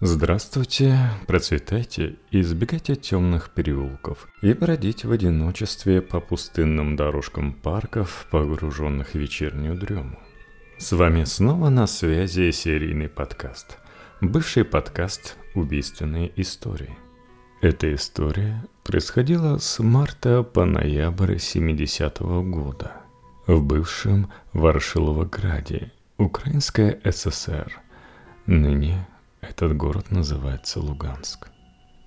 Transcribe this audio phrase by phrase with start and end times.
[0.00, 9.08] Здравствуйте, процветайте и избегайте темных переулков и бродите в одиночестве по пустынным дорожкам парков, погруженных
[9.08, 10.16] в вечернюю дрему.
[10.78, 13.78] С вами снова на связи серийный подкаст.
[14.20, 16.96] Бывший подкаст «Убийственные истории».
[17.60, 22.92] Эта история происходила с марта по ноябрь 70-го года
[23.48, 27.80] в бывшем Ворошиловограде, Украинская ССР,
[28.46, 29.04] ныне
[29.40, 31.48] этот город называется Луганск.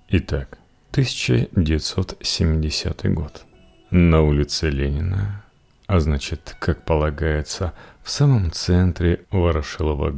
[0.08, 0.58] Итак,
[0.90, 3.44] 1970 год.
[3.90, 5.44] На улице Ленина,
[5.86, 10.10] а значит, как полагается, в самом центре Ворошилова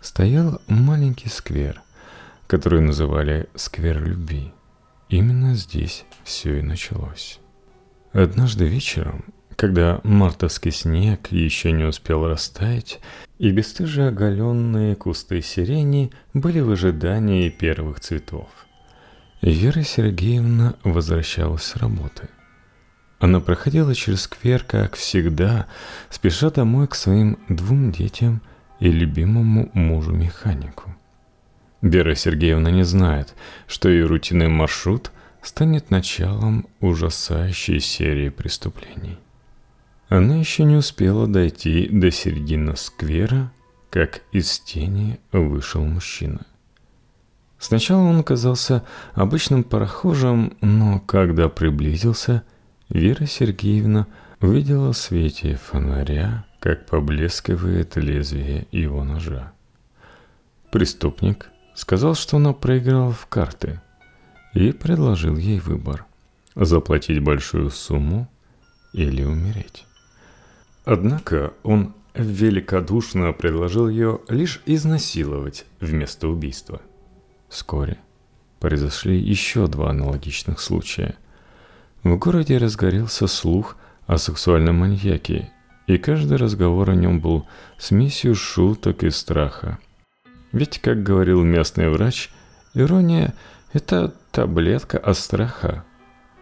[0.00, 1.82] стоял маленький сквер,
[2.46, 4.52] который называли «Сквер любви».
[5.08, 7.38] Именно здесь все и началось.
[8.12, 9.24] Однажды вечером
[9.60, 12.98] когда мартовский снег еще не успел растаять,
[13.38, 18.48] и бесстыже оголенные кусты сирени были в ожидании первых цветов.
[19.42, 22.30] Вера Сергеевна возвращалась с работы.
[23.18, 25.66] Она проходила через сквер, как всегда,
[26.08, 28.40] спеша домой к своим двум детям
[28.78, 30.96] и любимому мужу-механику.
[31.82, 33.34] Вера Сергеевна не знает,
[33.66, 35.12] что ее рутинный маршрут
[35.42, 39.18] станет началом ужасающей серии преступлений.
[40.10, 43.52] Она еще не успела дойти до середины сквера,
[43.90, 46.40] как из тени вышел мужчина.
[47.60, 52.42] Сначала он казался обычным прохожим, но когда приблизился,
[52.88, 54.08] Вера Сергеевна
[54.40, 59.52] увидела в свете фонаря, как поблескивает лезвие его ножа.
[60.72, 63.80] Преступник сказал, что она проиграла в карты,
[64.54, 66.04] и предложил ей выбор–
[66.56, 68.28] заплатить большую сумму
[68.92, 69.86] или умереть.
[70.90, 76.82] Однако он великодушно предложил ее лишь изнасиловать вместо убийства.
[77.48, 77.98] Вскоре
[78.58, 81.14] произошли еще два аналогичных случая.
[82.02, 83.76] В городе разгорелся слух
[84.08, 85.52] о сексуальном маньяке,
[85.86, 87.46] и каждый разговор о нем был
[87.78, 89.78] смесью шуток и страха.
[90.50, 92.30] Ведь, как говорил местный врач,
[92.74, 93.34] ирония–
[93.72, 95.84] это таблетка от страха,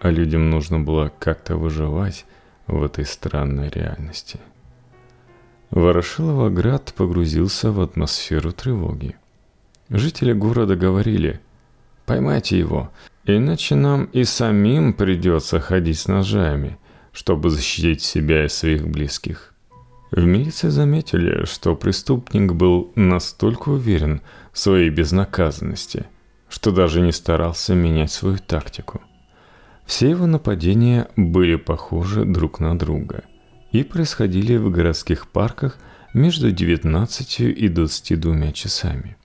[0.00, 2.24] а людям нужно было как-то выживать–
[2.68, 4.38] в этой странной реальности.
[5.70, 9.16] Ворошиловоград погрузился в атмосферу тревоги.
[9.90, 11.40] Жители города говорили
[12.06, 12.90] «Поймайте его,
[13.24, 16.78] иначе нам и самим придется ходить с ножами,
[17.12, 19.54] чтобы защитить себя и своих близких».
[20.10, 26.06] В милиции заметили, что преступник был настолько уверен в своей безнаказанности,
[26.48, 29.02] что даже не старался менять свою тактику.
[29.88, 33.24] Все его нападения были похожи друг на друга
[33.72, 35.78] и происходили в городских парках
[36.12, 39.16] между 19 и 22 часами.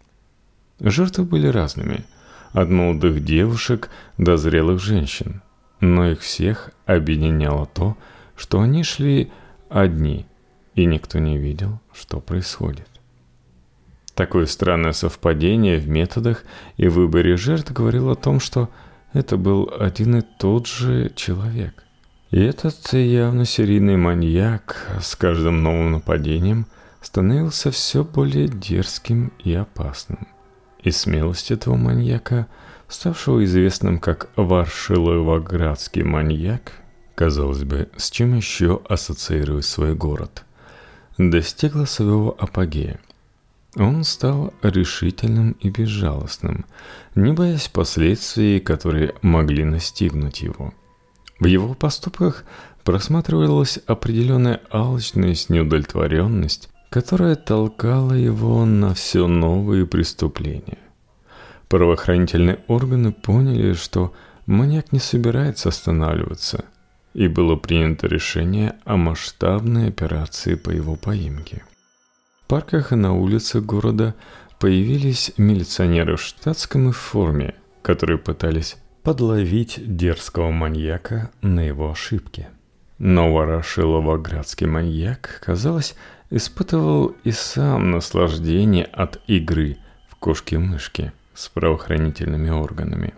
[0.79, 2.05] Жертвы были разными,
[2.53, 5.41] от молодых девушек до зрелых женщин,
[5.81, 7.97] но их всех объединяло то,
[8.37, 9.33] что они шли
[9.67, 10.25] одни,
[10.75, 12.87] и никто не видел, что происходит.
[14.15, 16.45] Такое странное совпадение в методах
[16.77, 18.69] и выборе жертв говорило о том, что–
[19.13, 21.83] это был один и тот же человек.
[22.31, 26.65] И этот явно серийный маньяк с каждым новым нападением
[27.01, 30.27] становился все более дерзким и опасным.
[30.81, 32.47] И смелость этого маньяка,
[32.87, 36.73] ставшего известным как Варшиловоградский маньяк,
[37.15, 40.43] казалось бы, с чем еще ассоциировать свой город,
[41.17, 42.99] достигла своего апогея–
[43.75, 46.65] он стал решительным и безжалостным,
[47.15, 50.73] не боясь последствий, которые могли настигнуть его.
[51.39, 52.45] В его поступках
[52.83, 60.77] просматривалась определенная алчность, неудовлетворенность, которая толкала его на все новые преступления.
[61.67, 64.13] Правоохранительные органы поняли, что
[64.45, 66.65] маньяк не собирается останавливаться,
[67.15, 71.63] и было принято решение о масштабной операции по его поимке
[72.47, 74.15] парках и на улицах города
[74.59, 82.49] появились милиционеры в штатском и форме, которые пытались подловить дерзкого маньяка на его ошибке.
[82.97, 85.95] Но Ворошиловоградский маньяк, казалось,
[86.29, 89.77] испытывал и сам наслаждение от игры
[90.07, 93.13] в кошки-мышки с правоохранительными органами.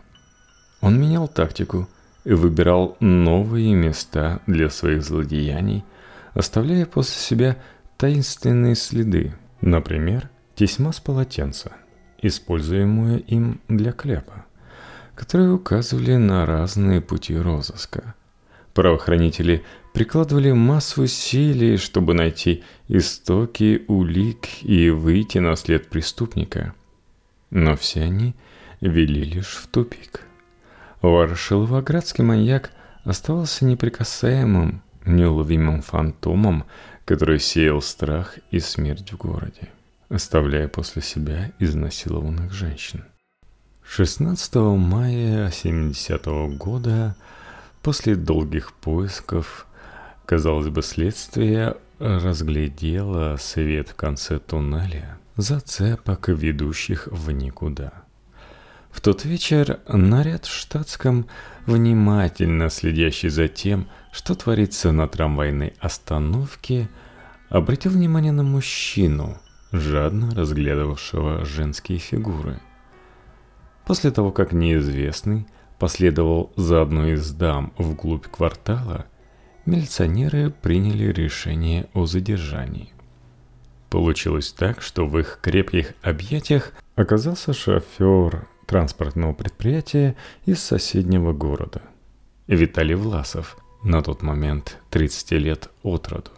[0.81, 1.88] Он менял тактику
[2.23, 5.85] и выбирал новые места для своих злодеяний,
[6.33, 7.57] оставляя после себя
[7.97, 11.71] таинственные следы, например, тесьма с полотенца,
[12.21, 14.45] используемую им для кляпа,
[15.15, 18.15] которые указывали на разные пути розыска.
[18.74, 19.63] Правоохранители
[19.94, 26.74] прикладывали массу усилий, чтобы найти истоки улик и выйти на след преступника.
[27.50, 28.36] Но все они
[28.81, 30.27] вели лишь в тупик.
[31.01, 32.71] Ворошиловоградский маньяк
[33.06, 36.65] оставался неприкасаемым, неуловимым фантомом,
[37.05, 39.69] который сеял страх и смерть в городе,
[40.09, 43.05] оставляя после себя изнасилованных женщин.
[43.87, 47.15] 16 мая 70 -го года,
[47.83, 49.67] после долгих поисков,
[50.25, 58.04] казалось бы, следствие разглядело свет в конце туннеля, зацепок, ведущих в никуда.
[58.95, 61.27] В тот вечер наряд в штатском,
[61.68, 66.89] внимательно следящий за тем, что творится на трамвайной остановке,
[67.50, 69.38] обратил внимание на мужчину,
[69.71, 72.59] жадно разглядывавшего женские фигуры–
[73.86, 75.45] После того, как неизвестный
[75.77, 79.06] последовал за одной из дам вглубь квартала,
[79.65, 82.91] милиционеры приняли решение о задержании.
[83.91, 90.15] Получилось так, что в их крепких объятиях оказался шофер транспортного предприятия
[90.45, 91.81] из соседнего города.
[92.47, 96.31] Виталий Власов, на тот момент 30 лет от роду.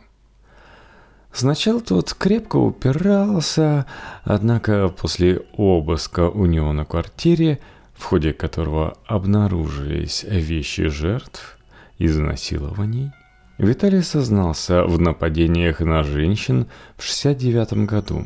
[1.31, 3.85] Сначала тот крепко упирался,
[4.23, 7.59] однако после обыска у него на квартире,
[7.93, 11.57] в ходе которого обнаружились вещи жертв,
[11.99, 13.11] изнасилований,
[13.57, 18.25] Виталий сознался в нападениях на женщин в 69 году,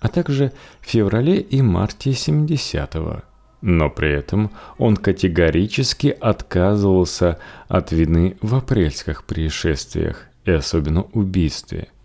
[0.00, 3.22] а также в феврале и марте 70-го.
[3.60, 11.88] Но при этом он категорически отказывался от вины в апрельских происшествиях и особенно убийстве–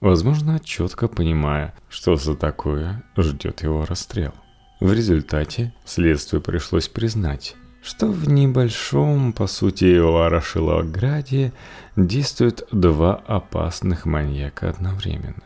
[0.00, 4.32] Возможно, четко понимая, что за такое ждет его расстрел.
[4.78, 11.52] В результате следствию пришлось признать, что в небольшом, по сути, Ворошиловграде
[11.96, 15.42] действуют два опасных маньяка одновременно.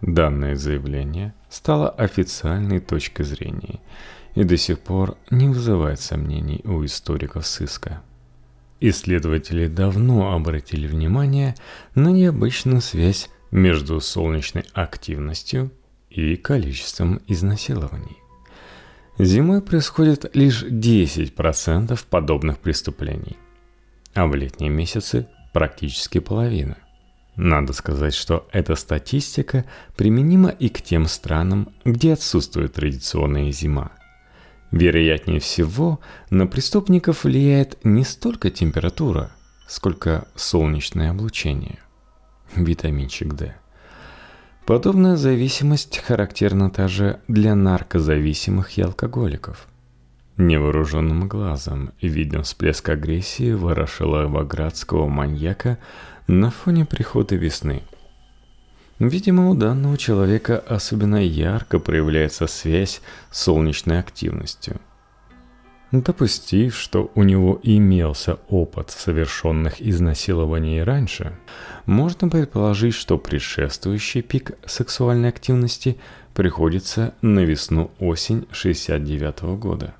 [0.00, 3.80] Данное заявление стало официальной точкой зрения
[4.34, 8.02] и до сих пор не вызывает сомнений у историков сыска.
[8.80, 11.54] Исследователи давно обратили внимание
[11.94, 15.72] на необычную связь между солнечной активностью
[16.10, 18.18] и количеством изнасилований.
[19.18, 23.38] Зимой происходит лишь 10% подобных преступлений,
[24.12, 26.76] а в летние месяцы практически половина.
[27.36, 33.92] Надо сказать, что эта статистика применима и к тем странам, где отсутствует традиционная зима.
[34.72, 36.00] Вероятнее всего,
[36.30, 39.30] на преступников влияет не столько температура,
[39.68, 41.78] сколько солнечное облучение
[42.54, 43.54] витаминчик D.
[44.64, 49.68] Подобная зависимость характерна также для наркозависимых и алкоголиков.
[50.36, 55.78] Невооруженным глазом виден всплеск агрессии ворошиловоградского маньяка
[56.26, 57.82] на фоне прихода весны.
[58.98, 63.00] Видимо, у данного человека особенно ярко проявляется связь
[63.30, 64.80] с солнечной активностью–
[65.92, 71.38] Допустив, что у него имелся опыт совершенных изнасилований раньше,
[71.86, 75.96] можно предположить, что предшествующий пик сексуальной активности
[76.34, 79.94] приходится на весну-осень 69 -го года.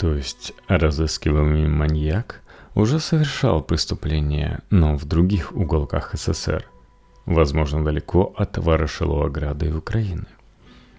[0.00, 2.40] То есть разыскиваемый маньяк
[2.74, 6.64] уже совершал преступления, но в других уголках СССР,
[7.26, 10.24] возможно, далеко от Ворошиловограда и Украины.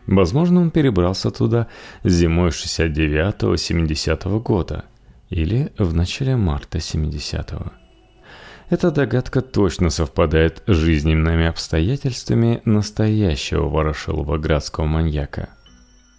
[0.05, 1.67] Возможно, он перебрался туда
[2.03, 4.85] зимой 69-70 года
[5.31, 7.71] или в начале марта 70-го.
[8.69, 15.49] Эта догадка точно совпадает с жизненными обстоятельствами настоящего ворошиловоградского маньяка,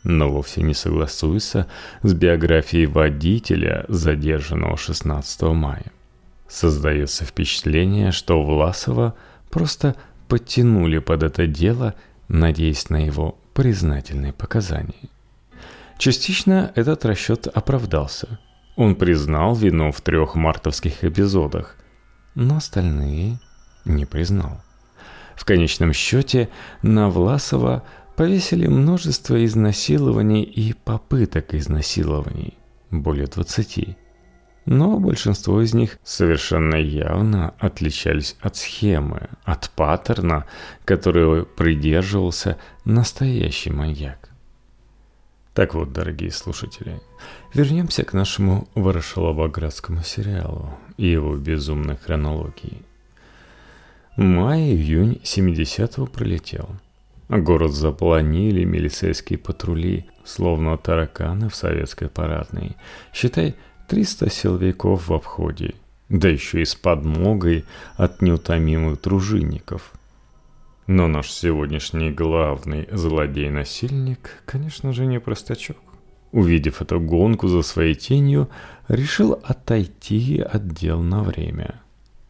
[0.05, 1.67] но вовсе не согласуется
[2.03, 5.93] с биографией водителя, задержанного 16 мая.
[6.49, 9.15] Создается впечатление, что Власова
[9.51, 9.95] просто
[10.29, 11.95] подтянули под это дело,
[12.29, 15.09] надеясь на его признательные показания.
[15.99, 18.39] Частично этот расчет оправдался.
[18.77, 21.77] Он признал вину в трех мартовских эпизодах,
[22.35, 23.39] но остальные
[23.85, 24.63] не признал.
[25.37, 26.49] В конечном счете
[26.83, 27.85] на Власова
[28.17, 32.59] повесили множество изнасилований и попыток изнасилований,
[32.91, 33.97] более 20.
[34.65, 40.47] Но большинство из них совершенно явно отличались от схемы, от паттерна,
[40.85, 44.29] которого придерживался настоящий маньяк.
[45.55, 47.01] Так вот, дорогие слушатели,
[47.53, 52.83] вернемся к нашему Ворошиловоградскому сериалу и его безумной хронологии.
[54.17, 56.71] Май-июнь 70-го пролетел.
[57.33, 62.77] Город заполонили милицейские патрули, словно тараканы в советской парадной.
[63.15, 63.55] Считай,
[63.89, 65.75] 300 силовиков в обходе,
[66.11, 67.65] да еще и с подмогой
[67.97, 69.93] от неутомимых дружинников.
[70.87, 75.79] Но наш сегодняшний главный злодей-насильник, конечно же, не простачок.
[76.33, 78.51] Увидев эту гонку за своей тенью,
[78.89, 81.82] решил отойти от дел на время.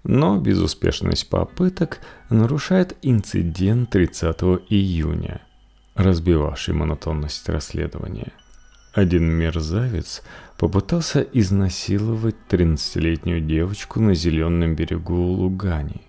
[0.05, 5.43] Но безуспешность попыток нарушает инцидент 30 июня,
[5.95, 8.33] разбивавший монотонность расследования.
[8.93, 10.23] Один мерзавец
[10.59, 16.03] попытался изнасиловать 13-летнюю девочку на зеленом берегу Лугани.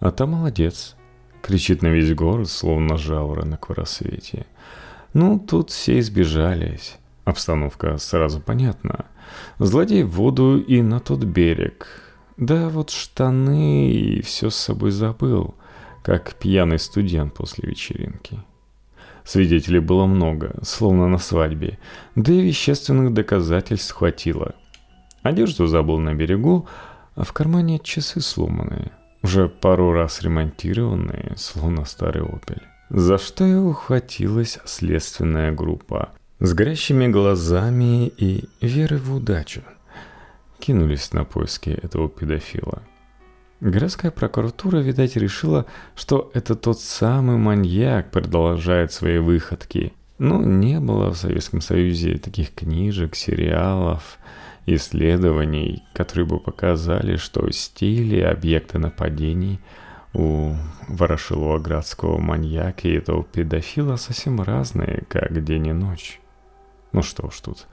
[0.00, 0.96] А та молодец,
[1.42, 4.46] кричит на весь город, словно жаворонок в рассвете.
[5.12, 6.96] Ну, тут все избежались.
[7.24, 9.06] Обстановка сразу понятна.
[9.58, 12.07] Злодей в воду и на тот берег.
[12.38, 15.56] Да вот штаны и все с собой забыл,
[16.04, 18.38] как пьяный студент после вечеринки.
[19.24, 21.80] Свидетелей было много, словно на свадьбе,
[22.14, 24.54] да и вещественных доказательств хватило.
[25.22, 26.68] Одежду забыл на берегу,
[27.16, 28.92] а в кармане часы сломанные,
[29.22, 32.62] уже пару раз ремонтированные, словно старый «Опель».
[32.88, 39.62] За что и ухватилась следственная группа с горящими глазами и верой в удачу.
[40.58, 42.82] Кинулись на поиски этого педофила–
[43.60, 49.92] Городская прокуратура, видать, решила, что это тот самый маньяк продолжает свои выходки.
[50.18, 54.18] Но не было в Советском Союзе таких книжек, сериалов,
[54.66, 59.58] исследований, которые бы показали, что стили, объекты нападений
[60.14, 60.54] у
[60.88, 66.20] Ворошилова-Градского маньяка и этого педофила совсем разные, как день и ночь.
[66.92, 67.66] Ну что ж тут.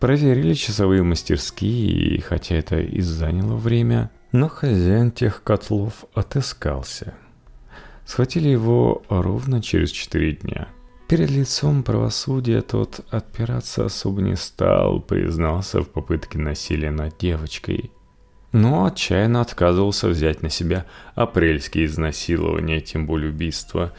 [0.00, 7.14] Проверили часовые мастерские, и хотя это и заняло время, но хозяин тех котлов отыскался.
[8.04, 10.68] Схватили его ровно через четыре дня.
[11.08, 17.90] Перед лицом правосудия тот отпираться особо не стал, признался в попытке насилия над девочкой.
[18.52, 20.84] Но отчаянно отказывался взять на себя
[21.14, 23.92] апрельские изнасилования, тем более убийства.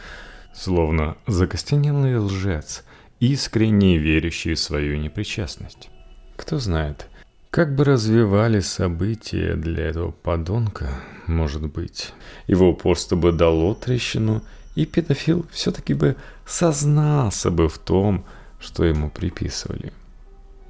[0.54, 2.84] Словно закостенелый лжец,
[3.20, 5.90] искренне верящий в свою непричастность.
[6.36, 7.08] Кто знает,
[7.50, 10.90] как бы развивались события для этого подонка,
[11.26, 12.14] может быть.
[12.46, 14.44] Его упорство бы дало трещину,
[14.76, 18.26] и педофил все-таки бы сознался бы в том,
[18.60, 19.92] что ему приписывали.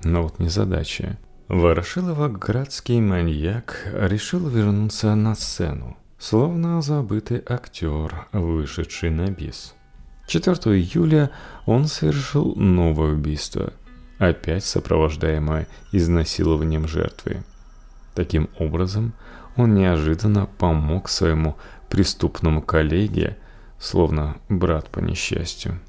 [0.04, 1.18] Но вот незадача.
[1.50, 9.74] Ворошилово-градский маньяк решил вернуться на сцену, словно забытый актер, вышедший на бис.
[10.28, 11.32] 4 июля
[11.66, 13.74] он совершил новое убийство–
[14.18, 17.44] опять сопровождаемая изнасилованием жертвы.
[18.16, 19.14] Таким образом,
[19.56, 21.56] он неожиданно помог своему
[21.90, 23.38] преступному коллеге,
[23.80, 25.80] словно брат по несчастью.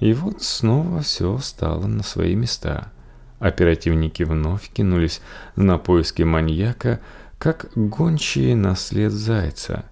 [0.00, 2.90] И вот снова все стало на свои места.
[3.38, 5.20] Оперативники вновь кинулись
[5.56, 7.00] на поиски маньяка,
[7.38, 9.84] как гончие на след зайца.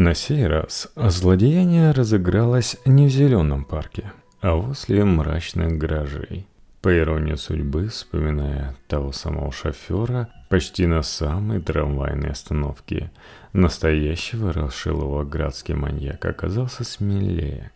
[0.00, 6.46] На сей раз злодеяние разыгралось не в зеленом парке, а возле мрачных гаражей.
[6.82, 13.10] По иронии судьбы, вспоминая того самого шофера, почти на самой трамвайной остановке,
[13.52, 17.72] настоящего Рашилова-градский маньяк оказался смелее.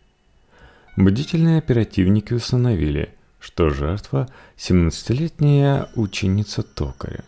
[0.95, 3.09] Бдительные оперативники установили,
[3.41, 7.25] что жертва– 17-летняя ученица токаря,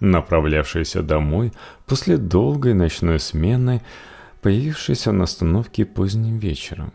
[0.00, 1.52] направлявшаяся домой
[1.86, 3.82] после долгой ночной смены,
[4.42, 6.92] появившаяся на остановке поздним вечером.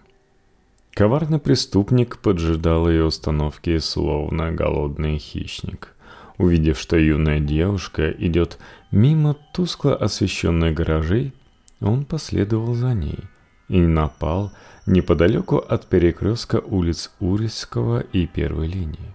[0.94, 5.96] Коварный преступник поджидал ее установки, словно голодный хищник.
[6.38, 8.60] Увидев, что юная девушка идет
[8.92, 11.34] мимо тускло освещенной гаражей,
[11.80, 13.20] он последовал за ней
[13.70, 14.52] и напал
[14.86, 19.14] неподалеку от перекрестка улиц Урицкого и первой линии.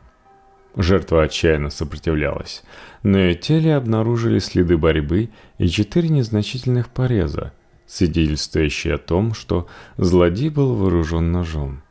[0.74, 2.62] Жертва отчаянно сопротивлялась.
[3.02, 7.52] На ее теле обнаружили следы борьбы и четыре незначительных пореза–
[7.92, 9.68] свидетельствующий о том, что
[9.98, 11.82] злодей был вооружен ножом.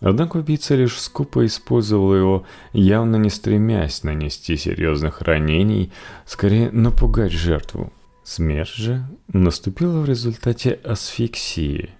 [0.00, 5.92] Однако убийца лишь скупо использовал его, явно не стремясь нанести серьезных ранений,
[6.24, 7.92] скорее напугать жертву.
[8.22, 11.90] Смерть же наступила в результате асфиксии.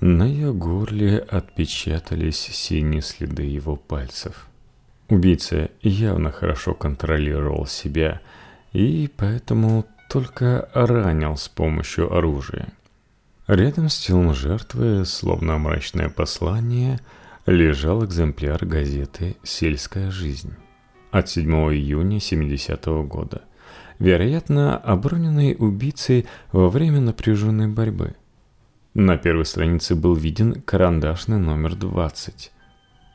[0.00, 4.46] На ее горле отпечатались синие следы его пальцев.
[5.08, 8.20] Убийца явно хорошо контролировал себя,
[8.72, 12.68] и поэтому только ранил с помощью оружия.
[13.46, 17.00] Рядом с телом жертвы, словно мрачное послание,
[17.46, 20.52] лежал экземпляр газеты «Сельская жизнь»
[21.12, 23.40] от 7 июня 70 -го года,
[23.98, 28.14] вероятно, оброненной убийцей во время напряженной борьбы.
[28.92, 32.52] На первой странице был виден карандашный номер 20.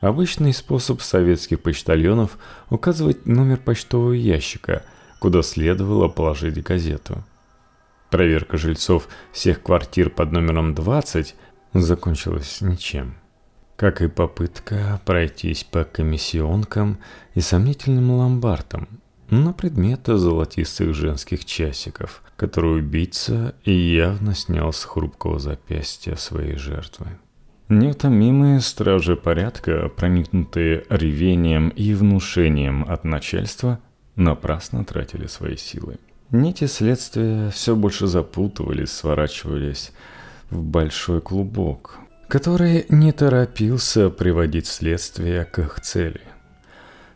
[0.00, 2.38] Обычный способ советских почтальонов
[2.70, 4.82] указывать номер почтового ящика–
[5.18, 7.24] куда следовало положить газету.
[8.10, 11.34] Проверка жильцов всех квартир под номером 20
[11.74, 13.14] закончилась ничем.
[13.76, 16.98] Как и попытка пройтись по комиссионкам
[17.34, 18.88] и сомнительным ломбардам
[19.30, 27.06] на предмет золотистых женских часиков, которые убийца явно снял с хрупкого запястья своей жертвы.
[27.68, 33.78] Неутомимые стражи порядка, проникнутые ревением и внушением от начальства,
[34.18, 35.98] напрасно тратили свои силы.
[36.30, 39.92] Нити следствия все больше запутывались, сворачивались
[40.50, 41.98] в большой клубок,
[42.28, 46.20] который не торопился приводить следствие к их цели.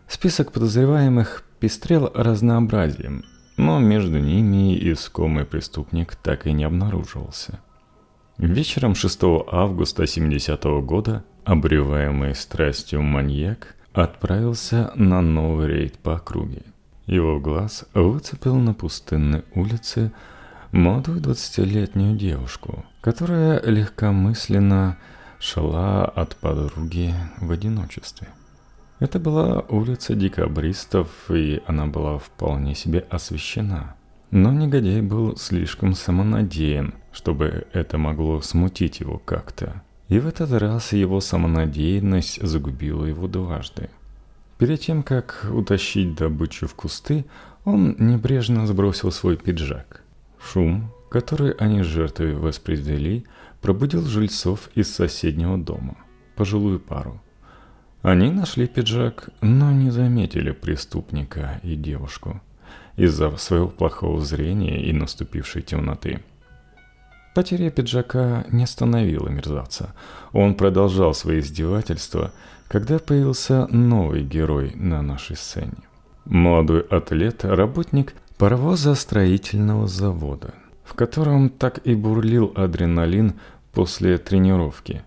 [0.09, 3.25] Список подозреваемых пестрел разнообразием,
[3.57, 7.61] но между ними искомый преступник так и не обнаруживался.
[8.39, 16.63] Вечером 6 августа 70 -го года обреваемый страстью маньяк отправился на новый рейд по округе.
[17.07, 20.13] Его глаз выцепил на пустынной улице
[20.71, 24.97] молодую двадцатилетнюю девушку, которая легкомысленно
[25.41, 28.29] шла от подруги в одиночестве.
[29.01, 33.97] Это была улица декабристов, и она была вполне себе освещена.
[34.31, 39.83] Но негодяй был слишком самонадеян, чтобы это могло смутить его как-то.
[40.09, 43.91] И в этот раз его самонадеянность загубила его дважды–
[44.63, 47.25] Перед тем, как утащить добычу в кусты,
[47.65, 50.05] он небрежно сбросил свой пиджак.
[50.41, 53.27] Шум, который они с жертвой воспроизвели,
[53.61, 55.97] пробудил жильцов из соседнего дома,
[56.37, 57.21] пожилую пару.
[58.03, 62.41] Они нашли пиджак, но не заметили преступника и девушку
[62.95, 66.23] из-за своего плохого зрения и наступившей темноты.
[67.35, 69.93] Потеря пиджака не остановила мерзавца.
[70.33, 72.33] Он продолжал свои издевательства–
[72.73, 75.77] когда появился новый герой на нашей сцене.
[76.25, 83.35] Молодой атлет, работник паровозостроительного завода, в котором так и бурлил адреналин
[83.75, 85.03] после тренировки.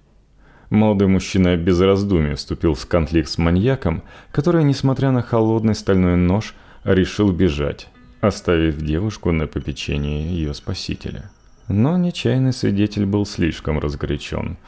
[0.70, 6.54] Молодой мужчина без раздумий вступил в конфликт с маньяком, который, несмотря на холодный стальной нож,
[6.84, 7.88] решил бежать,
[8.22, 11.32] оставив девушку на попечении ее спасителя.
[11.68, 14.58] Но нечаянный свидетель был слишком разгорячен–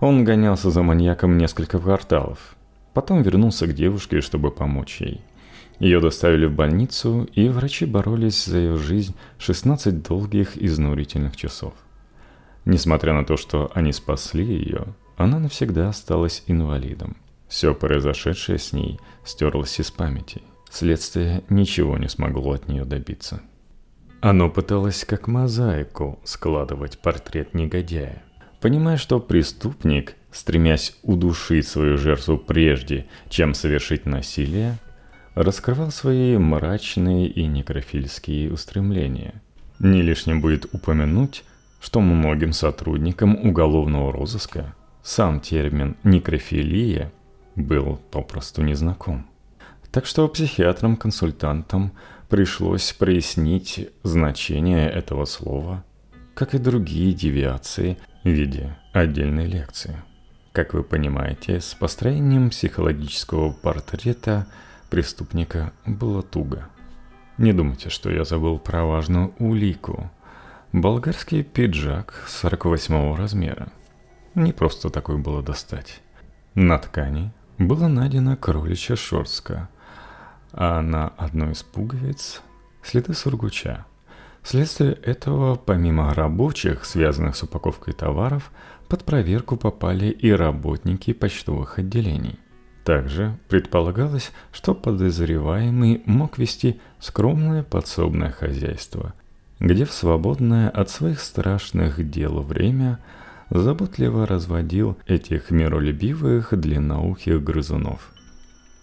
[0.00, 2.56] он гонялся за маньяком несколько кварталов.
[2.94, 5.20] Потом вернулся к девушке, чтобы помочь ей.
[5.78, 11.72] Ее доставили в больницу, и врачи боролись за ее жизнь 16 долгих изнурительных часов.
[12.64, 17.16] Несмотря на то, что они спасли ее, она навсегда осталась инвалидом.
[17.48, 20.42] Все произошедшее с ней стерлось из памяти.
[20.70, 23.40] Следствие ничего не смогло от нее добиться.
[24.20, 28.22] Оно пыталось как мозаику складывать портрет негодяя.
[28.60, 34.78] Понимая, что преступник, стремясь удушить свою жертву прежде, чем совершить насилие,
[35.34, 39.40] раскрывал свои мрачные и некрофильские устремления.
[39.78, 41.44] Не лишним будет упомянуть,
[41.80, 47.12] что многим сотрудникам уголовного розыска сам термин «некрофилия»
[47.54, 49.28] был попросту незнаком.
[49.92, 51.92] Так что психиатрам-консультантам
[52.28, 55.84] пришлось прояснить значение этого слова,
[56.34, 57.96] как и другие девиации
[58.28, 60.02] в виде отдельной лекции.
[60.52, 64.46] Как вы понимаете, с построением психологического портрета
[64.90, 66.68] преступника было туго.
[67.38, 70.10] Не думайте, что я забыл про важную улику.
[70.72, 73.68] Болгарский пиджак 48 размера.
[74.34, 76.00] Не просто такой было достать.
[76.54, 79.68] На ткани было найдено кроличья шерстка,
[80.52, 82.42] а на одной из пуговиц
[82.82, 83.86] следы сургуча–
[84.48, 88.50] Вследствие этого, помимо рабочих, связанных с упаковкой товаров,
[88.88, 92.38] под проверку попали и работники почтовых отделений.
[92.82, 99.12] Также предполагалось, что подозреваемый мог вести скромное подсобное хозяйство,
[99.60, 103.00] где в свободное от своих страшных дел время
[103.50, 108.14] заботливо разводил этих миролюбивых длинноухих грызунов.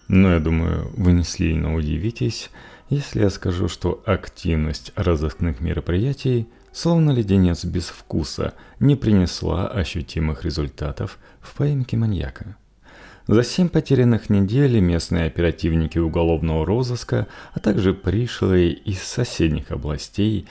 [0.10, 2.52] Но я думаю, вы не сильно удивитесь,
[2.90, 11.18] если я скажу, что активность разыскных мероприятий, словно леденец без вкуса, не принесла ощутимых результатов
[11.42, 12.58] в поимке маньяка.
[13.28, 20.48] За семь потерянных недель местные оперативники уголовного розыска, а также пришлые из соседних областей,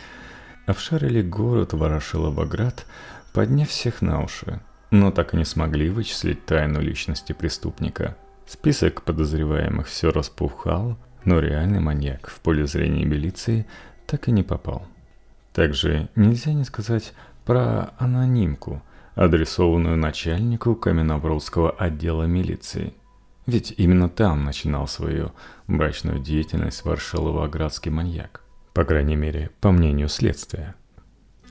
[0.67, 2.85] обшарили город Ворошиловоград,
[3.33, 8.17] подняв всех на уши, но так и не смогли вычислить тайну личности преступника.
[8.47, 13.67] Список подозреваемых все распухал, но реальный маньяк в поле зрения милиции
[14.07, 14.87] так и не попал.
[15.53, 18.83] Также нельзя не сказать про анонимку,
[19.15, 22.95] адресованную начальнику Каменобродского отдела милиции.
[23.47, 25.33] Ведь именно там начинал свою
[25.67, 28.43] брачную деятельность Варшилово-Оградский маньяк.
[28.73, 30.75] По крайней мере, по мнению следствия.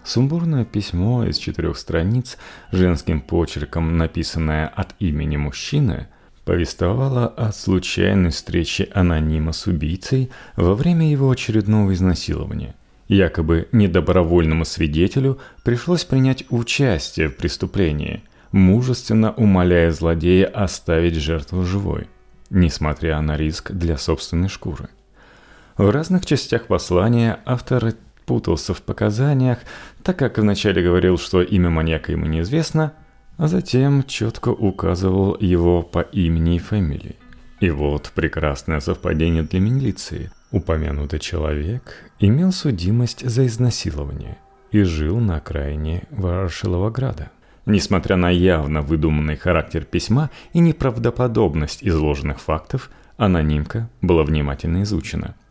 [0.04, 2.38] Сумбурное письмо из четырех страниц,
[2.72, 6.08] женским почерком написанное от имени мужчины,
[6.46, 12.76] повествовало о случайной встрече анонима с убийцей во время его очередного изнасилования.
[13.08, 22.08] Якобы недобровольному свидетелю пришлось принять участие в преступлении, мужественно умоляя злодея оставить жертву живой,
[22.50, 24.90] несмотря на риск для собственной шкуры.
[25.78, 27.94] В разных частях послания автор
[28.26, 29.60] путался в показаниях,
[30.04, 32.94] так как вначале говорил, что имя маньяка ему неизвестно,
[33.44, 37.18] а затем четко указывал его по имени и фамилии.
[37.60, 40.32] И вот прекрасное совпадение для милиции.
[40.52, 44.38] Упомянутый человек имел судимость за изнасилование
[44.72, 47.32] и жил на окраине Ворошиловограда.
[47.66, 55.36] Несмотря на явно выдуманный характер письма и неправдоподобность изложенных фактов, анонимка была внимательно изучена–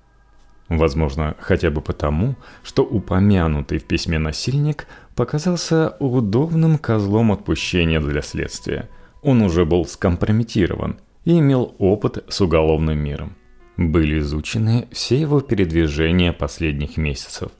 [0.78, 8.88] Возможно, хотя бы потому, что упомянутый в письме насильник показался удобным козлом отпущения для следствия.
[9.20, 13.36] Он уже был скомпрометирован и имел опыт с уголовным миром.
[13.76, 17.50] Были изучены все его передвижения последних месяцев.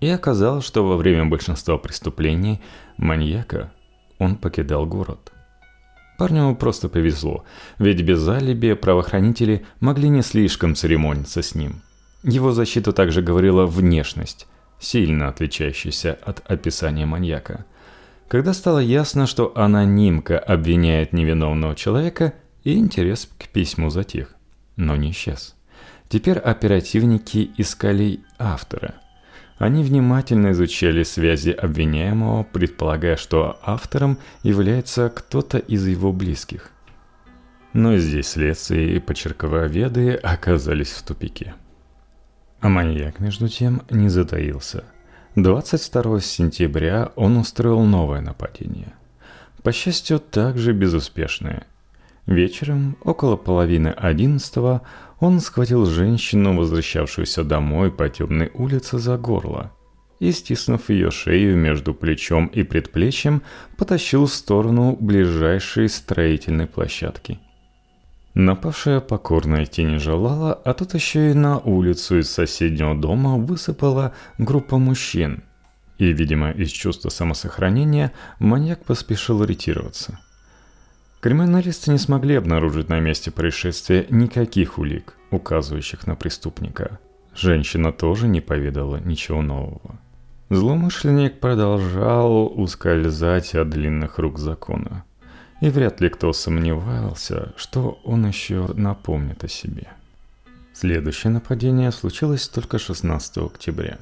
[0.00, 2.62] И оказалось, что во время большинства преступлений
[2.96, 3.70] маньяка
[4.18, 5.30] он покидал город.
[6.16, 7.44] Парню просто повезло,
[7.78, 11.82] ведь без алиби правоохранители могли не слишком церемониться с ним–
[12.22, 14.46] его защиту также говорила внешность,
[14.78, 17.64] сильно отличающаяся от описания маньяка.
[18.28, 24.34] Когда стало ясно, что анонимка обвиняет невиновного человека, интерес к письму затих,
[24.76, 25.56] но не исчез.
[26.08, 28.94] Теперь оперативники искали автора.
[29.58, 36.70] Они внимательно изучали связи обвиняемого, предполагая, что автором является кто-то из его близких.
[37.72, 41.54] Но здесь следствие и почеркововеды оказались в тупике.
[42.60, 44.84] А маньяк, между тем, не затаился.
[45.36, 48.92] 22 сентября он устроил новое нападение.
[49.62, 51.66] По счастью, также безуспешное.
[52.26, 54.82] Вечером, около половины одиннадцатого,
[55.20, 59.72] он схватил женщину, возвращавшуюся домой по темной улице, за горло
[60.18, 63.42] и, стиснув ее шею между плечом и предплечьем,
[63.78, 67.38] потащил в сторону ближайшей строительной площадки–
[68.40, 74.14] Напавшая покорно идти не желала, а тут еще и на улицу из соседнего дома высыпала
[74.38, 75.42] группа мужчин.
[75.98, 80.18] И, видимо, из чувства самосохранения маньяк поспешил ретироваться.
[81.20, 86.98] Криминалисты не смогли обнаружить на месте происшествия никаких улик, указывающих на преступника.
[87.34, 90.00] Женщина тоже не поведала ничего нового.
[90.48, 95.04] Злоумышленник продолжал ускользать от длинных рук закона–
[95.60, 99.88] и вряд ли кто сомневался, что он еще напомнит о себе.
[100.72, 103.98] Следующее нападение случилось только 16 октября.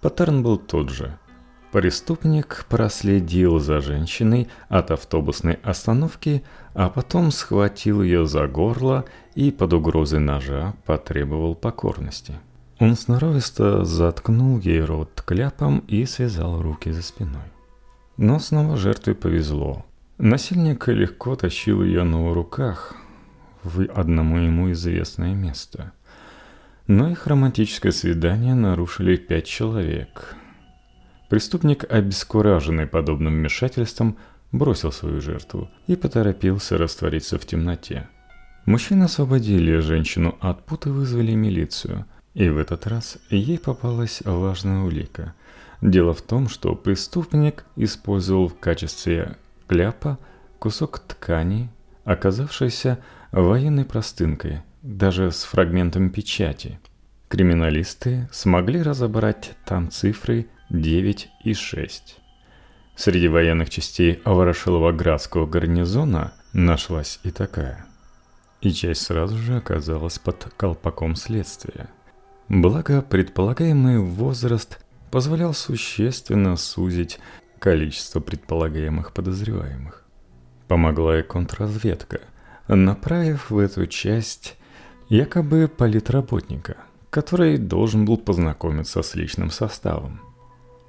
[0.00, 1.18] Паттерн был тот же.
[1.72, 9.72] Преступник проследил за женщиной от автобусной остановки, а потом схватил ее за горло и под
[9.72, 12.34] угрозой ножа потребовал покорности.
[12.78, 17.50] Он сноровисто заткнул ей рот кляпом и связал руки за спиной.
[18.18, 19.86] Но снова жертве повезло.
[20.22, 22.94] Насильник легко тащил ее на руках
[23.64, 25.90] в одному ему известное место.
[26.86, 30.36] Но их романтическое свидание нарушили пять человек.
[31.28, 34.16] Преступник, обескураженный подобным вмешательством,
[34.52, 38.08] бросил свою жертву и поторопился раствориться в темноте.
[38.64, 42.06] Мужчины освободили женщину от пут и вызвали милицию.
[42.34, 45.34] И в этот раз ей попалась важная улика.
[45.80, 49.36] Дело в том, что преступник использовал в качестве
[49.72, 50.18] кляпа
[50.58, 51.70] кусок ткани,
[52.04, 52.98] оказавшийся
[53.32, 56.78] военной простынкой, даже с фрагментом печати.
[57.28, 62.18] Криминалисты смогли разобрать там цифры 9 и 6.
[62.96, 67.86] Среди военных частей Ворошилова-Градского гарнизона нашлась и такая.
[68.60, 71.88] И часть сразу же оказалась под колпаком следствия.
[72.50, 77.18] Благо, предполагаемый возраст позволял существенно сузить
[77.62, 80.02] количество предполагаемых подозреваемых.
[80.66, 82.20] Помогла и контрразведка,
[82.66, 84.56] направив в эту часть
[85.08, 86.76] якобы политработника,
[87.10, 90.20] который должен был познакомиться с личным составом.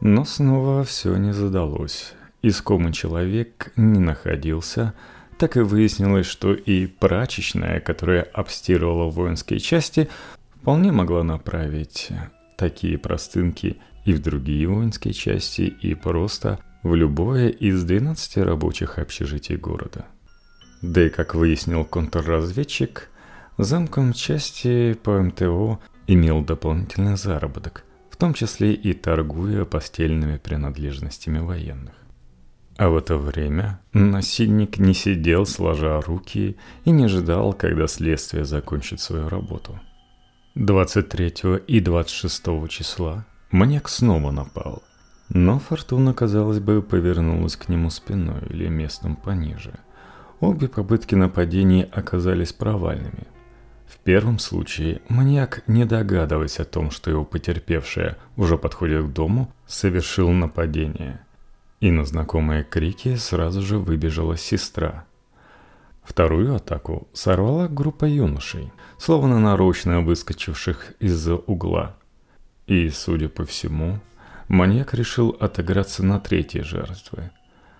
[0.01, 2.15] Но снова все не задалось.
[2.41, 4.95] Искомый человек не находился,
[5.37, 10.09] так и выяснилось, что и прачечная, которая обстирывала воинские части,
[10.55, 12.09] вполне могла направить
[12.57, 19.55] такие простынки и в другие воинские части, и просто в любое из 12 рабочих общежитий
[19.55, 20.05] города.
[20.81, 23.09] Да и, как выяснил контрразведчик,
[23.57, 31.95] замком части по МТО имел дополнительный заработок в том числе и торгуя постельными принадлежностями военных.
[32.77, 38.99] А в это время насильник не сидел сложа руки и не ждал, когда следствие закончит
[38.99, 39.79] свою работу.
[40.53, 41.33] 23
[41.65, 44.83] и 26 числа маньяк снова напал,
[45.29, 49.79] но фортуна, казалось бы, повернулась к нему спиной или местом пониже.
[50.41, 53.27] Обе попытки нападений оказались провальными.
[53.87, 59.53] В первом случае маньяк, не догадываясь о том, что его потерпевшая уже подходит к дому,
[59.65, 61.21] совершил нападение–
[61.83, 65.03] и на знакомые крики сразу же выбежала сестра.
[66.01, 71.97] Вторую атаку сорвала группа юношей, словно нарочно выскочивших из-за угла.
[72.67, 73.99] И, судя по всему,
[74.47, 77.31] маньяк решил отыграться на третьей жертве.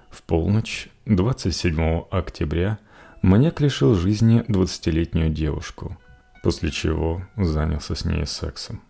[0.10, 2.78] В полночь 27 октября
[3.22, 5.98] маньяк лишил жизни 20-летнюю девушку,
[6.43, 8.82] после чего занялся с ней сексом.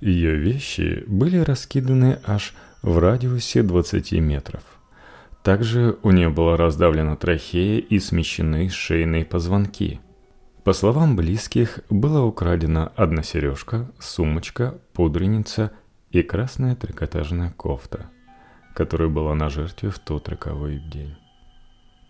[0.00, 4.62] Ее вещи были раскиданы аж в радиусе 20 метров.
[5.42, 10.00] Также у нее была раздавлена трахея и смещены шейные позвонки.
[10.64, 15.72] По словам близких, была украдена одна сережка, сумочка, пудреница
[16.10, 18.06] и красная трикотажная кофта,
[18.74, 21.16] которая была на жертве в тот роковой день.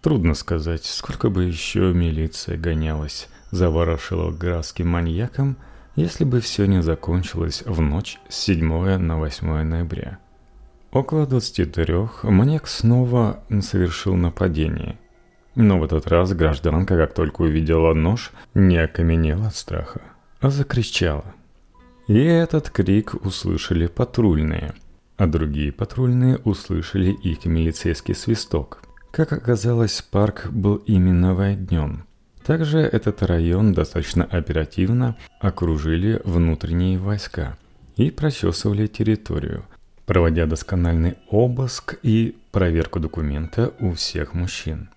[0.02, 5.56] Трудно сказать, сколько бы еще милиция гонялась за Ворошиловградским маньяком,
[5.96, 10.18] если бы все не закончилось в ночь с 7 на 8 ноября–
[10.92, 14.98] Около 23 маньяк снова совершил нападение.
[15.54, 20.00] Но в этот раз гражданка, как только увидела нож, не окаменела от страха,
[20.40, 21.34] а закричала.
[22.08, 24.74] И этот крик услышали патрульные,
[25.16, 28.82] а другие патрульные услышали их милицейский свисток.
[29.10, 32.04] Как оказалось, парк был именно войднен.
[32.44, 37.56] Также этот район достаточно оперативно окружили внутренние войска
[37.96, 39.64] и прочесывали территорию–
[40.06, 44.90] проводя доскональный обыск и проверку документа у всех мужчин.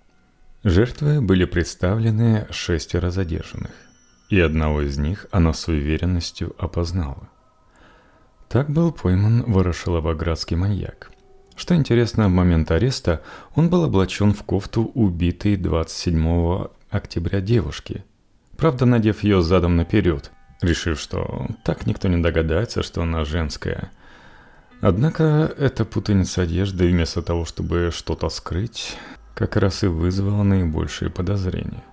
[0.66, 3.70] Жертвы были представлены шестеро задержанных,
[4.32, 7.30] и одного из них она с уверенностью опознала.
[8.50, 11.12] Так был пойман Ворошиловоградский маньяк.
[11.56, 13.22] Что интересно, в момент ареста
[13.54, 18.04] он был облачен в кофту убитой 27 октября девушки,
[18.58, 20.32] правда надев ее задом наперед,
[20.64, 23.92] решив, что так никто не догадается, что она женская–
[24.82, 28.98] Однако эта путаница одежды, вместо того, чтобы что-то скрыть,
[29.36, 31.84] как раз и вызвала наибольшие подозрения.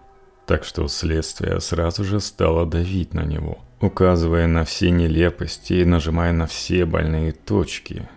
[0.46, 6.32] Так что следствие сразу же стало давить на него, указывая на все нелепости и нажимая
[6.32, 8.08] на все больные точки.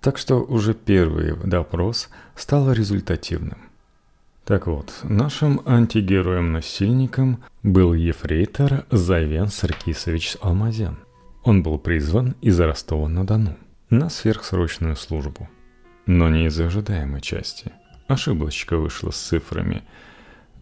[0.00, 3.58] Так что уже первый допрос стал результативным.
[4.44, 10.98] Так вот, нашим антигероем-насильником был ефрейтор Завен Саркисович Алмазян.
[11.44, 13.56] Он был призван из Ростова-на-Дону
[13.90, 15.48] на сверхсрочную службу.
[16.06, 17.72] Но не из ожидаемой части.
[18.10, 19.84] Ошибочка вышла с цифрами.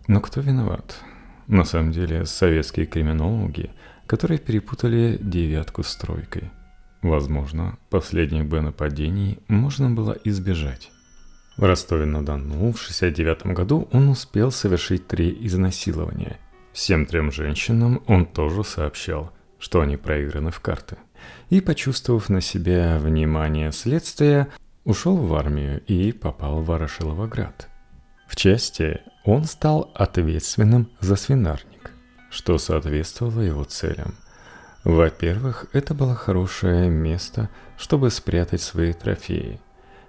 [0.06, 1.00] Но кто виноват?
[1.46, 3.70] На самом деле советские криминологи,
[4.06, 6.50] которые перепутали девятку с тройкой.
[7.00, 10.90] Возможно, последних бы нападений можно было избежать.
[11.56, 16.38] В Ростове-на-Дону в 69 году он успел совершить три изнасилования.
[16.74, 20.98] Всем трем женщинам он тоже сообщал, что они проиграны в карты
[21.48, 24.48] и, почувствовав на себя внимание следствия,
[24.88, 27.68] ушел в армию и попал в Ворошиловоград.
[28.26, 31.90] В части он стал ответственным за свинарник,
[32.30, 34.14] что соответствовало его целям.
[34.84, 39.60] Во-первых, это было хорошее место, чтобы спрятать свои трофеи,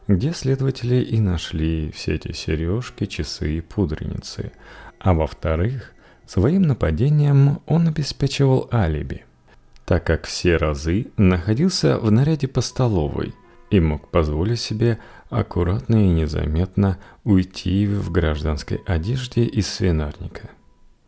[0.07, 4.53] где следователи и нашли все эти сережки, часы и пудреницы.
[4.97, 5.91] А во-вторых,
[6.25, 9.25] своим нападением он обеспечивал алиби–
[9.85, 13.33] так как все разы находился в наряде по столовой
[13.69, 20.49] и мог позволить себе аккуратно и незаметно уйти в гражданской одежде из свинарника.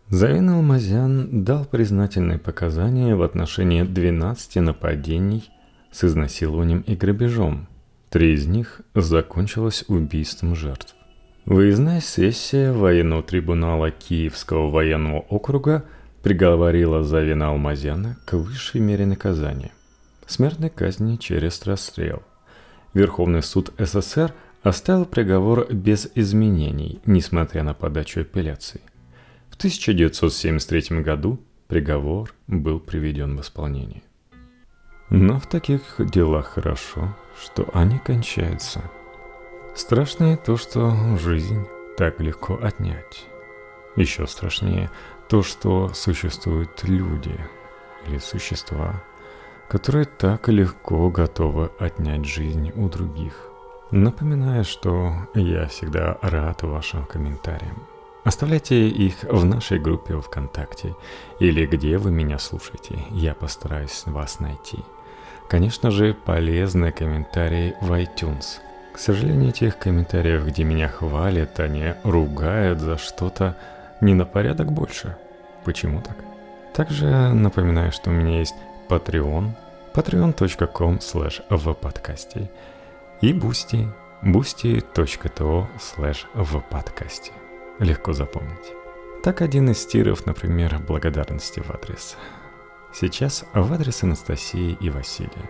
[0.09, 5.49] Завин Алмазян дал признательные показания в отношении 12 нападений
[5.91, 7.67] с изнасилованием и грабежом.
[8.09, 10.95] Три из них закончилось убийством жертв.
[11.45, 15.85] Выездная сессия военного трибунала Киевского военного округа–
[16.21, 19.71] приговорила Завина Алмазяна к высшей мере наказания–
[20.27, 22.21] смертной казни через расстрел.
[22.93, 28.81] Верховный суд СССР оставил приговор без изменений, несмотря на подачу апелляции.
[29.49, 34.03] В 1973 году приговор был приведен в исполнение.
[35.09, 38.81] Но в таких делах хорошо, что они кончаются.
[39.75, 41.65] Страшнее то, что жизнь
[41.97, 43.25] так легко отнять.
[43.95, 44.89] Еще страшнее
[45.29, 47.35] то, что существуют люди
[48.07, 49.03] или существа,
[49.71, 53.49] которые так легко готовы отнять жизнь у других.
[53.89, 57.81] Напоминаю, что я всегда рад вашим комментариям.
[58.25, 60.93] Оставляйте их в нашей группе ВКонтакте
[61.39, 63.05] или где вы меня слушаете.
[63.11, 64.79] Я постараюсь вас найти.
[65.47, 68.59] Конечно же, полезные комментарии в iTunes.
[68.93, 73.55] К сожалению, этих комментариев, где меня хвалят, они ругают за что-то
[74.01, 75.15] не на порядок больше.
[75.63, 76.17] Почему так?
[76.73, 78.55] Также напоминаю, что у меня есть
[78.91, 79.51] Patreon,
[79.93, 81.41] patreon.com slash
[81.79, 82.51] подкасте
[83.21, 83.87] и Boosty,
[84.21, 86.25] boosty.to slash
[86.69, 87.31] подкасте.
[87.79, 88.73] Легко запомнить.
[89.23, 92.17] Так один из tier ов, например, благодарности в адрес.
[92.93, 95.49] Сейчас в адрес Анастасии и Василия.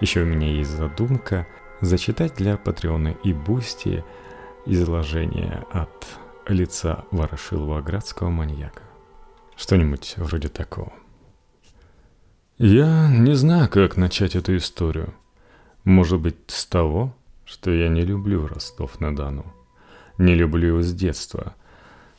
[0.00, 1.44] Еще у меня есть задумка
[1.80, 4.04] зачитать для Patreon а и Boosty
[4.64, 6.06] изложение от
[6.46, 8.82] лица Ворошилова-Градского маньяка.
[9.56, 10.92] Что-нибудь вроде такого.
[12.58, 15.12] Я не знаю, как начать эту историю.
[15.84, 17.14] Может быть, с того,
[17.44, 19.44] что я не люблю Ростов-на-Дону.
[20.16, 21.54] Не люблю его с детства.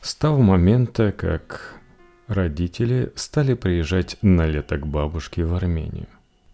[0.00, 1.74] С того момента, как
[2.28, 6.06] родители стали приезжать на лето к бабушке в Армению.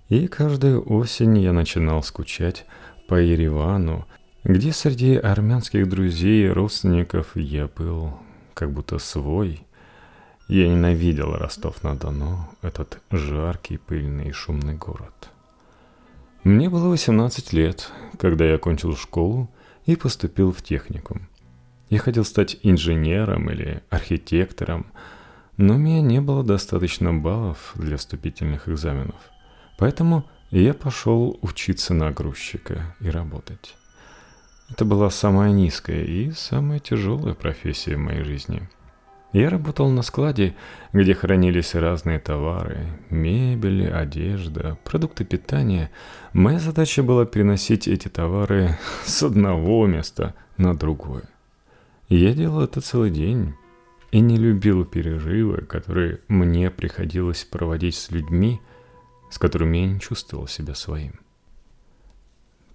[0.08, 2.64] И каждую осень я начинал скучать
[3.06, 4.06] по Еревану,
[4.44, 8.14] где среди армянских друзей и родственников я был
[8.54, 9.60] как будто свой–
[10.48, 15.30] я ненавидел Ростов-на-Дону, этот жаркий, пыльный и шумный город.
[16.42, 19.50] Мне было 18 лет, когда я окончил школу
[19.86, 21.28] и поступил в техникум.
[21.88, 24.86] Я хотел стать инженером или архитектором,
[25.56, 29.20] но у меня не было достаточно баллов для вступительных экзаменов.
[29.78, 33.76] Поэтому я пошел учиться на грузчика и работать.
[34.68, 38.68] Это была самая низкая и самая тяжелая профессия в моей жизни–
[39.34, 40.54] я работал на складе,
[40.92, 45.90] где хранились разные товары, мебель, одежда, продукты питания.
[46.32, 51.24] Моя задача была переносить эти товары с одного места на другое.
[52.08, 53.54] Я делал это целый день
[54.12, 58.60] и не любил переживы, которые мне приходилось проводить с людьми,
[59.30, 61.23] с которыми я не чувствовал себя своим.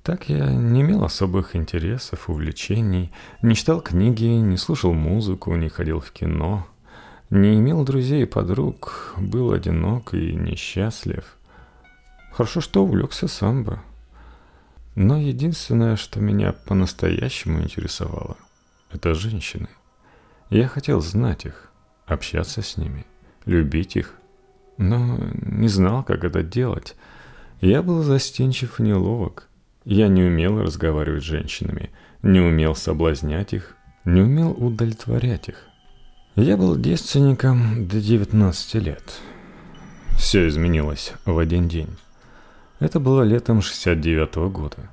[0.04, 6.00] Так я не имел особых интересов, увлечений, не читал книги, не слушал музыку, не ходил
[6.00, 6.66] в кино,
[7.30, 11.38] не имел друзей и подруг, был одинок и несчастлив.
[12.32, 13.84] Хорошо, что увлекся самбо.
[14.96, 18.38] Но единственное, что меня по-настоящему интересовало,
[18.92, 19.68] это женщины.
[20.50, 21.72] Я хотел знать их,
[22.06, 23.06] общаться с ними,
[23.46, 24.16] любить их,
[24.78, 26.96] но не знал, как это делать.
[27.62, 29.49] Я был застенчив и неловок.
[29.86, 31.90] Я не умел разговаривать с женщинами,
[32.22, 35.68] не умел соблазнять их, не умел удовлетворять их.
[36.36, 39.04] Я был девственником до 19 лет.
[40.18, 41.96] Все изменилось в один день.
[42.80, 44.90] Это было летом 69 -го года.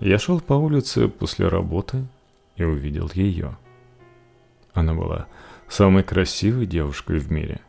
[0.00, 2.04] Я шел по улице после работы
[2.56, 3.56] и увидел ее.
[4.74, 5.26] Она была
[5.68, 7.60] самой красивой девушкой в мире.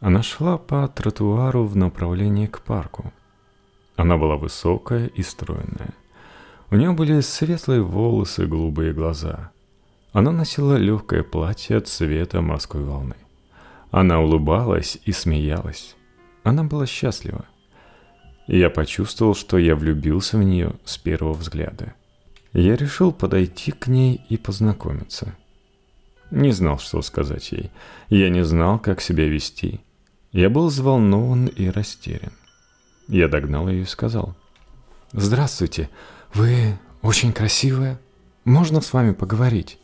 [0.00, 3.12] Она шла по тротуару в направлении к парку–
[3.96, 5.94] она была высокая и стройная.
[6.70, 9.50] У нее были светлые волосы и голубые глаза.
[10.12, 13.16] Она носила легкое платье цвета морской волны.
[13.90, 15.96] Она улыбалась и смеялась.
[16.42, 17.46] Она была счастлива.
[18.46, 21.94] Я почувствовал, что я влюбился в нее с первого взгляда.
[22.52, 25.34] Я решил подойти к ней и познакомиться.
[26.30, 27.70] Не знал, что сказать ей.
[28.08, 29.80] Я не знал, как себя вести.
[30.32, 32.32] Я был взволнован и растерян.
[33.08, 34.34] Я догнал ее и сказал.
[35.12, 35.88] «Здравствуйте,
[36.34, 38.00] вы очень красивая.
[38.44, 39.78] Можно с вами поговорить?»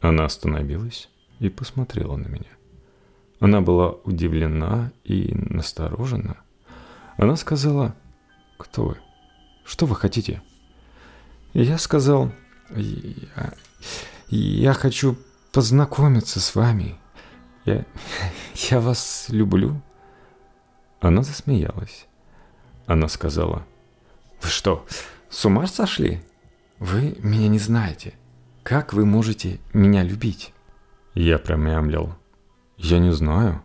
[0.00, 1.08] Она остановилась
[1.40, 2.50] и посмотрела на меня.
[3.40, 6.36] Она была удивлена и насторожена.
[7.16, 7.96] Она сказала,
[8.56, 8.98] «Кто вы?
[9.64, 10.42] Что вы хотите?»
[11.52, 12.30] Я сказал,
[12.70, 13.54] «Я,
[14.28, 15.18] я хочу
[15.52, 16.96] познакомиться с вами.
[17.64, 17.84] Я,
[18.70, 19.82] я вас люблю».
[21.00, 22.06] Она засмеялась.
[22.86, 23.64] Она сказала,
[24.40, 24.84] «Вы что,
[25.30, 26.22] с ума сошли?
[26.78, 28.14] Вы меня не знаете.
[28.62, 30.52] Как вы можете меня любить?»
[31.14, 32.14] Я промямлил.
[32.76, 33.62] «Я не знаю.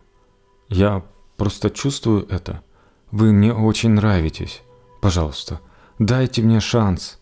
[0.68, 1.04] Я
[1.36, 2.62] просто чувствую это.
[3.10, 4.62] Вы мне очень нравитесь.
[5.00, 5.60] Пожалуйста,
[5.98, 7.20] дайте мне шанс».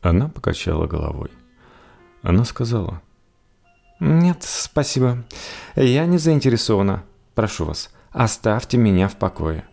[0.00, 1.30] Она покачала головой.
[2.22, 3.02] Она сказала,
[4.00, 5.24] «Нет, спасибо.
[5.74, 7.04] Я не заинтересована.
[7.34, 9.64] Прошу вас, оставьте меня в покое».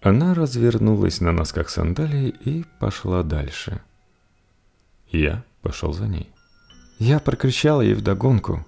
[0.00, 3.80] Она развернулась на носках сандалии и пошла дальше.
[5.10, 6.30] Я пошел за ней.
[6.98, 8.66] Я прокричал ей вдогонку.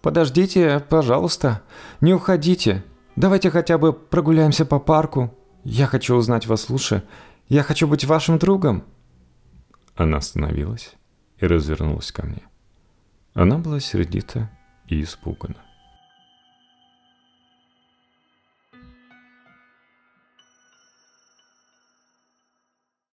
[0.00, 1.62] «Подождите, пожалуйста,
[2.00, 2.84] не уходите.
[3.16, 5.32] Давайте хотя бы прогуляемся по парку.
[5.64, 7.04] Я хочу узнать вас лучше.
[7.48, 8.84] Я хочу быть вашим другом.
[9.94, 10.94] Она остановилась
[11.38, 12.42] и развернулась ко мне.
[13.34, 14.50] Она была сердита
[14.88, 15.56] и испугана.